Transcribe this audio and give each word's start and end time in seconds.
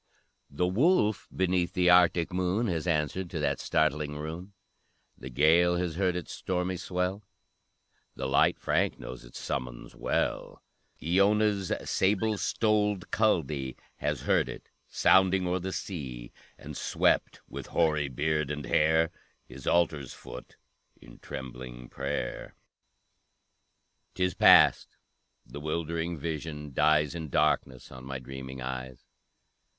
The 0.49 0.65
wolf 0.67 1.27
beneath 1.31 1.73
the 1.73 1.91
Arctic 1.91 2.33
moon 2.33 2.65
Has 2.65 2.87
answered 2.87 3.29
to 3.29 3.39
that 3.41 3.59
startling 3.59 4.17
rune; 4.17 4.53
The 5.15 5.29
Gael 5.29 5.75
has 5.75 5.93
heard 5.93 6.15
its 6.15 6.33
stormy 6.33 6.77
swell, 6.77 7.23
The 8.15 8.25
light 8.27 8.57
Frank 8.57 8.97
knows 8.97 9.23
its 9.23 9.37
summons 9.37 9.93
well; 9.95 10.63
Iona's 11.03 11.71
sable 11.85 12.39
stoled 12.39 13.11
Culdee 13.11 13.75
Has 13.97 14.21
heard 14.21 14.49
it 14.49 14.69
sounding 14.87 15.45
o'er 15.45 15.59
the 15.59 15.71
sea, 15.71 16.31
And 16.57 16.75
swept, 16.75 17.39
with 17.47 17.67
hoary 17.67 18.09
beard 18.09 18.49
and 18.49 18.65
hair, 18.65 19.11
His 19.45 19.67
altar's 19.67 20.15
foot 20.15 20.57
in 20.99 21.19
trembling 21.19 21.89
prayer! 21.89 22.55
'Tis 24.15 24.33
past, 24.33 24.97
the 25.45 25.59
'wildering 25.59 26.17
vision 26.17 26.73
dies 26.73 27.13
In 27.13 27.29
darkness 27.29 27.91
on 27.91 28.03
my 28.03 28.17
dreaming 28.17 28.63
eyes! 28.63 29.05